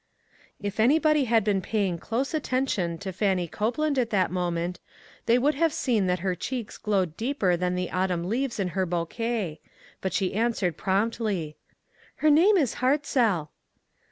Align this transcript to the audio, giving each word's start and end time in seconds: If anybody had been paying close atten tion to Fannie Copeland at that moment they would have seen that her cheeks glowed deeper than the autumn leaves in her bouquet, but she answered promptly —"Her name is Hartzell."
If 0.59 0.79
anybody 0.79 1.25
had 1.25 1.43
been 1.43 1.61
paying 1.61 1.99
close 1.99 2.33
atten 2.33 2.65
tion 2.65 2.97
to 2.97 3.13
Fannie 3.13 3.47
Copeland 3.47 3.99
at 3.99 4.09
that 4.09 4.31
moment 4.31 4.79
they 5.27 5.37
would 5.37 5.53
have 5.53 5.71
seen 5.71 6.07
that 6.07 6.21
her 6.21 6.33
cheeks 6.33 6.79
glowed 6.79 7.15
deeper 7.15 7.55
than 7.55 7.75
the 7.75 7.91
autumn 7.91 8.23
leaves 8.27 8.59
in 8.59 8.69
her 8.69 8.87
bouquet, 8.87 9.59
but 10.01 10.11
she 10.11 10.33
answered 10.33 10.75
promptly 10.75 11.55
—"Her 12.15 12.31
name 12.31 12.57
is 12.57 12.73
Hartzell." 12.81 13.49